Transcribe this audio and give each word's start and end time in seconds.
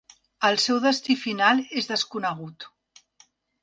El 0.47 0.57
seu 0.63 0.79
destí 0.85 1.17
final 1.25 1.63
és 1.83 1.93
desconegut. 1.93 2.71